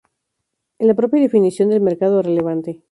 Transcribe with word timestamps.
En 0.79 0.87
la 0.87 0.95
propia 0.95 1.21
definición 1.21 1.69
del 1.69 1.79
mercado 1.81 2.23
relevante. 2.23 2.79